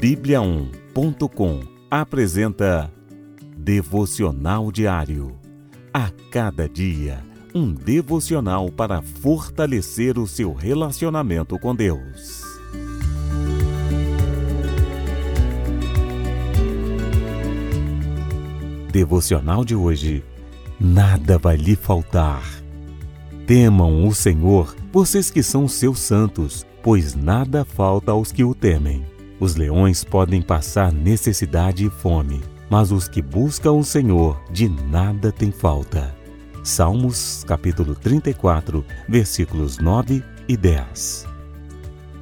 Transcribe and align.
Bíblia1.com 0.00 1.60
apresenta 1.90 2.90
Devocional 3.58 4.72
Diário. 4.72 5.38
A 5.92 6.10
cada 6.30 6.66
dia, 6.66 7.22
um 7.54 7.74
devocional 7.74 8.72
para 8.72 9.02
fortalecer 9.02 10.18
o 10.18 10.26
seu 10.26 10.54
relacionamento 10.54 11.58
com 11.58 11.76
Deus. 11.76 12.42
Devocional 18.90 19.62
de 19.62 19.76
hoje. 19.76 20.24
Nada 20.80 21.36
vai 21.36 21.58
lhe 21.58 21.76
faltar. 21.76 22.42
Temam 23.46 24.08
o 24.08 24.14
Senhor, 24.14 24.74
vocês 24.90 25.30
que 25.30 25.42
são 25.42 25.68
seus 25.68 25.98
santos, 25.98 26.64
pois 26.84 27.14
nada 27.14 27.64
falta 27.64 28.12
aos 28.12 28.30
que 28.30 28.44
o 28.44 28.54
temem. 28.54 29.02
Os 29.40 29.56
leões 29.56 30.04
podem 30.04 30.42
passar 30.42 30.92
necessidade 30.92 31.86
e 31.86 31.88
fome, 31.88 32.42
mas 32.68 32.92
os 32.92 33.08
que 33.08 33.22
buscam 33.22 33.72
o 33.72 33.82
Senhor 33.82 34.38
de 34.52 34.68
nada 34.68 35.32
têm 35.32 35.50
falta. 35.50 36.14
Salmos 36.62 37.42
capítulo 37.46 37.94
34, 37.94 38.84
versículos 39.08 39.78
9 39.78 40.22
e 40.46 40.58
10. 40.58 41.26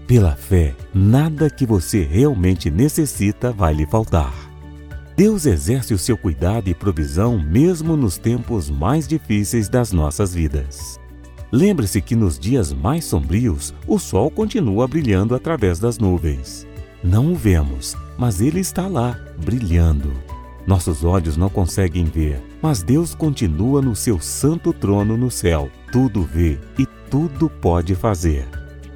Pela 0.06 0.36
fé, 0.36 0.76
nada 0.94 1.50
que 1.50 1.66
você 1.66 2.04
realmente 2.04 2.70
necessita 2.70 3.50
vai 3.50 3.74
lhe 3.74 3.86
faltar. 3.86 4.32
Deus 5.16 5.44
exerce 5.44 5.92
o 5.92 5.98
seu 5.98 6.16
cuidado 6.16 6.68
e 6.68 6.74
provisão 6.74 7.36
mesmo 7.36 7.96
nos 7.96 8.16
tempos 8.16 8.70
mais 8.70 9.08
difíceis 9.08 9.68
das 9.68 9.90
nossas 9.90 10.32
vidas. 10.32 11.00
Lembre-se 11.52 12.00
que 12.00 12.16
nos 12.16 12.38
dias 12.38 12.72
mais 12.72 13.04
sombrios, 13.04 13.74
o 13.86 13.98
sol 13.98 14.30
continua 14.30 14.88
brilhando 14.88 15.34
através 15.34 15.78
das 15.78 15.98
nuvens. 15.98 16.66
Não 17.04 17.32
o 17.32 17.36
vemos, 17.36 17.94
mas 18.16 18.40
ele 18.40 18.58
está 18.58 18.86
lá, 18.86 19.20
brilhando. 19.36 20.10
Nossos 20.66 21.04
olhos 21.04 21.36
não 21.36 21.50
conseguem 21.50 22.06
ver, 22.06 22.40
mas 22.62 22.82
Deus 22.82 23.14
continua 23.14 23.82
no 23.82 23.94
seu 23.94 24.18
santo 24.18 24.72
trono 24.72 25.14
no 25.14 25.30
céu. 25.30 25.70
Tudo 25.92 26.22
vê 26.22 26.58
e 26.78 26.86
tudo 27.10 27.50
pode 27.50 27.94
fazer. 27.94 28.48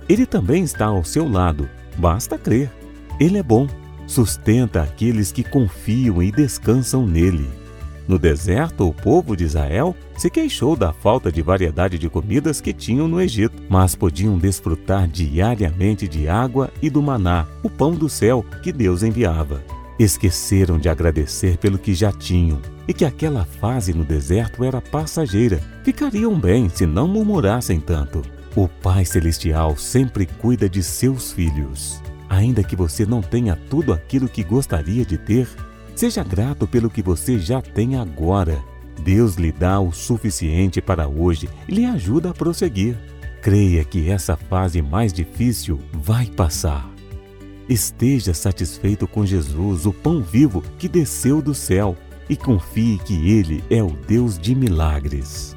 Ele 0.08 0.24
também 0.24 0.64
está 0.64 0.86
ao 0.86 1.04
seu 1.04 1.28
lado, 1.28 1.68
basta 1.98 2.38
crer. 2.38 2.72
Ele 3.20 3.36
é 3.36 3.42
bom, 3.42 3.66
sustenta 4.06 4.82
aqueles 4.82 5.30
que 5.30 5.44
confiam 5.44 6.22
e 6.22 6.32
descansam 6.32 7.06
nele. 7.06 7.65
No 8.08 8.18
deserto, 8.18 8.88
o 8.88 8.94
povo 8.94 9.36
de 9.36 9.44
Israel 9.44 9.96
se 10.16 10.30
queixou 10.30 10.76
da 10.76 10.92
falta 10.92 11.30
de 11.32 11.42
variedade 11.42 11.98
de 11.98 12.08
comidas 12.08 12.60
que 12.60 12.72
tinham 12.72 13.08
no 13.08 13.20
Egito, 13.20 13.60
mas 13.68 13.96
podiam 13.96 14.38
desfrutar 14.38 15.08
diariamente 15.08 16.06
de 16.06 16.28
água 16.28 16.70
e 16.80 16.88
do 16.88 17.02
maná, 17.02 17.46
o 17.62 17.70
pão 17.70 17.92
do 17.92 18.08
céu 18.08 18.44
que 18.62 18.72
Deus 18.72 19.02
enviava. 19.02 19.62
Esqueceram 19.98 20.78
de 20.78 20.88
agradecer 20.88 21.56
pelo 21.56 21.78
que 21.78 21.94
já 21.94 22.12
tinham 22.12 22.60
e 22.86 22.92
que 22.92 23.04
aquela 23.04 23.44
fase 23.44 23.92
no 23.92 24.04
deserto 24.04 24.62
era 24.62 24.80
passageira. 24.80 25.60
Ficariam 25.82 26.38
bem 26.38 26.68
se 26.68 26.86
não 26.86 27.08
murmurassem 27.08 27.80
tanto. 27.80 28.22
O 28.54 28.68
Pai 28.68 29.04
Celestial 29.04 29.76
sempre 29.76 30.26
cuida 30.26 30.68
de 30.68 30.82
seus 30.82 31.32
filhos. 31.32 32.00
Ainda 32.28 32.62
que 32.62 32.76
você 32.76 33.06
não 33.06 33.20
tenha 33.20 33.56
tudo 33.70 33.92
aquilo 33.92 34.28
que 34.28 34.42
gostaria 34.42 35.04
de 35.04 35.16
ter, 35.16 35.48
Seja 35.96 36.22
grato 36.22 36.68
pelo 36.68 36.90
que 36.90 37.00
você 37.00 37.38
já 37.38 37.62
tem 37.62 37.96
agora. 37.96 38.62
Deus 39.02 39.36
lhe 39.36 39.50
dá 39.50 39.80
o 39.80 39.92
suficiente 39.92 40.78
para 40.82 41.08
hoje 41.08 41.48
e 41.66 41.74
lhe 41.74 41.86
ajuda 41.86 42.30
a 42.30 42.34
prosseguir. 42.34 42.98
Creia 43.40 43.82
que 43.82 44.10
essa 44.10 44.36
fase 44.36 44.82
mais 44.82 45.10
difícil 45.10 45.80
vai 45.94 46.26
passar. 46.26 46.86
Esteja 47.66 48.34
satisfeito 48.34 49.08
com 49.08 49.24
Jesus, 49.24 49.86
o 49.86 49.92
pão 49.92 50.22
vivo 50.22 50.62
que 50.78 50.86
desceu 50.86 51.40
do 51.40 51.54
céu, 51.54 51.96
e 52.28 52.36
confie 52.36 52.98
que 52.98 53.30
Ele 53.30 53.64
é 53.70 53.82
o 53.82 53.90
Deus 54.06 54.38
de 54.38 54.54
milagres. 54.54 55.56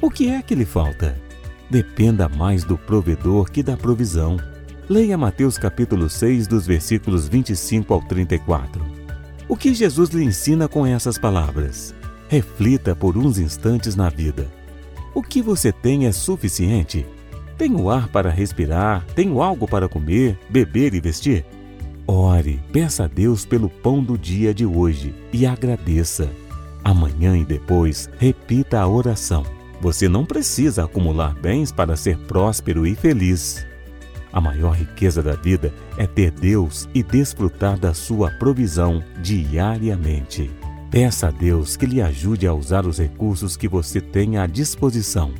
O 0.00 0.10
que 0.10 0.28
é 0.28 0.42
que 0.42 0.54
lhe 0.54 0.64
falta? 0.64 1.16
Dependa 1.70 2.28
mais 2.28 2.64
do 2.64 2.76
provedor 2.76 3.48
que 3.50 3.62
da 3.62 3.76
provisão. 3.76 4.36
Leia 4.88 5.16
Mateus 5.16 5.56
capítulo 5.56 6.10
6, 6.10 6.48
dos 6.48 6.66
versículos 6.66 7.28
25 7.28 7.94
ao 7.94 8.00
34. 8.02 8.99
O 9.50 9.56
que 9.56 9.74
Jesus 9.74 10.10
lhe 10.10 10.22
ensina 10.22 10.68
com 10.68 10.86
essas 10.86 11.18
palavras? 11.18 11.92
Reflita 12.28 12.94
por 12.94 13.18
uns 13.18 13.36
instantes 13.36 13.96
na 13.96 14.08
vida. 14.08 14.46
O 15.12 15.24
que 15.24 15.42
você 15.42 15.72
tem 15.72 16.06
é 16.06 16.12
suficiente? 16.12 17.04
Tenho 17.58 17.90
ar 17.90 18.06
para 18.06 18.30
respirar? 18.30 19.04
Tenho 19.12 19.42
algo 19.42 19.66
para 19.66 19.88
comer, 19.88 20.38
beber 20.48 20.94
e 20.94 21.00
vestir? 21.00 21.44
Ore, 22.06 22.62
peça 22.72 23.06
a 23.06 23.06
Deus 23.08 23.44
pelo 23.44 23.68
pão 23.68 24.04
do 24.04 24.16
dia 24.16 24.54
de 24.54 24.64
hoje 24.64 25.12
e 25.32 25.44
agradeça. 25.44 26.30
Amanhã 26.84 27.36
e 27.36 27.44
depois, 27.44 28.08
repita 28.20 28.78
a 28.78 28.86
oração. 28.86 29.44
Você 29.80 30.08
não 30.08 30.24
precisa 30.24 30.84
acumular 30.84 31.34
bens 31.34 31.72
para 31.72 31.96
ser 31.96 32.16
próspero 32.18 32.86
e 32.86 32.94
feliz. 32.94 33.66
A 34.32 34.40
maior 34.40 34.76
riqueza 34.76 35.22
da 35.22 35.34
vida 35.34 35.72
é 35.96 36.06
ter 36.06 36.30
Deus 36.30 36.88
e 36.94 37.02
desfrutar 37.02 37.78
da 37.78 37.92
sua 37.92 38.30
provisão 38.30 39.02
diariamente. 39.22 40.50
Peça 40.90 41.28
a 41.28 41.30
Deus 41.30 41.76
que 41.76 41.86
lhe 41.86 42.00
ajude 42.00 42.46
a 42.46 42.54
usar 42.54 42.86
os 42.86 42.98
recursos 42.98 43.56
que 43.56 43.68
você 43.68 44.00
tem 44.00 44.38
à 44.38 44.46
disposição. 44.46 45.32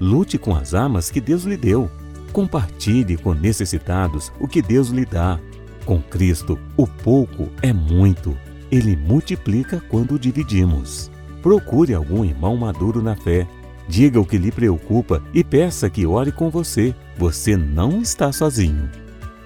Lute 0.00 0.38
com 0.38 0.54
as 0.54 0.74
armas 0.74 1.10
que 1.10 1.20
Deus 1.20 1.44
lhe 1.44 1.56
deu. 1.56 1.90
Compartilhe 2.32 3.16
com 3.16 3.34
necessitados 3.34 4.32
o 4.38 4.46
que 4.46 4.62
Deus 4.62 4.88
lhe 4.88 5.04
dá. 5.04 5.38
Com 5.84 6.00
Cristo, 6.00 6.58
o 6.76 6.86
pouco 6.86 7.48
é 7.62 7.72
muito. 7.72 8.36
Ele 8.70 8.94
multiplica 8.96 9.82
quando 9.88 10.18
dividimos. 10.18 11.10
Procure 11.42 11.94
algum 11.94 12.24
irmão 12.24 12.56
maduro 12.56 13.02
na 13.02 13.16
fé 13.16 13.46
Diga 13.88 14.20
o 14.20 14.26
que 14.26 14.36
lhe 14.36 14.52
preocupa 14.52 15.22
e 15.32 15.42
peça 15.42 15.88
que 15.88 16.06
ore 16.06 16.30
com 16.30 16.50
você. 16.50 16.94
Você 17.16 17.56
não 17.56 18.02
está 18.02 18.30
sozinho. 18.30 18.88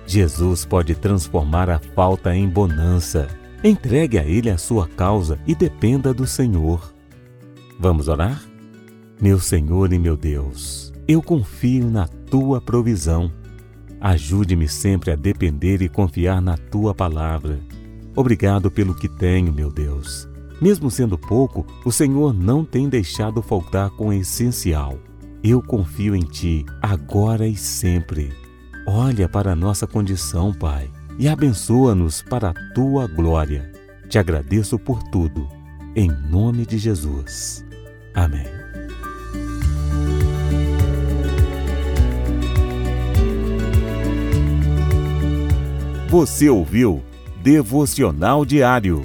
Jesus 0.07 0.65
pode 0.65 0.95
transformar 0.97 1.71
a 1.71 1.79
falta 1.79 2.35
em 2.35 2.49
bonança. 2.49 3.29
Entregue 3.63 4.19
a 4.19 4.25
Ele 4.25 4.51
a 4.51 4.59
sua 4.59 4.89
causa 4.89 5.39
e 5.47 5.55
dependa 5.55 6.13
do 6.13 6.27
Senhor. 6.27 6.93
Vamos 7.79 8.09
orar? 8.09 8.43
Meu 9.21 9.39
Senhor 9.39 9.93
e 9.93 9.99
meu 9.99 10.17
Deus, 10.17 10.93
eu 11.07 11.23
confio 11.23 11.89
na 11.89 12.09
tua 12.09 12.61
provisão. 12.61 13.31
Ajude-me 14.01 14.69
sempre 14.69 15.13
a 15.13 15.17
depender 15.17 15.81
e 15.81 15.89
confiar 15.89 16.43
na 16.43 16.57
tua 16.57 16.93
palavra. 16.93 17.61
Obrigado 18.17 18.69
pelo 18.69 18.97
que 18.97 19.09
tenho, 19.09 19.53
meu 19.53 19.71
Deus. 19.71 20.32
Mesmo 20.63 20.93
sendo 20.93 21.19
pouco, 21.19 21.67
o 21.85 21.91
Senhor 21.91 22.33
não 22.33 22.65
tem 22.65 22.89
deixado 22.89 23.43
faltar 23.43 23.91
com 23.91 24.11
o 24.11 24.13
essencial. 24.13 24.97
Eu 25.43 25.61
confio 25.61 26.15
em 26.15 26.21
Ti, 26.21 26.65
agora 26.81 27.49
e 27.49 27.57
sempre. 27.57 28.33
Olha 28.87 29.29
para 29.29 29.51
a 29.51 29.57
nossa 29.57 29.89
condição, 29.89 30.55
Pai, 30.55 30.89
e 31.19 31.27
abençoa-nos 31.27 32.23
para 32.23 32.51
a 32.51 32.55
Tua 32.75 33.09
glória. 33.09 33.73
Te 34.09 34.21
agradeço 34.21 34.79
por 34.79 35.03
tudo. 35.03 35.49
Em 35.97 36.09
nome 36.31 36.65
de 36.65 36.79
Jesus. 36.79 37.65
Amém. 38.15 38.47
Você 46.09 46.49
ouviu 46.49 47.03
Devocional 47.43 48.45
Diário 48.45 49.05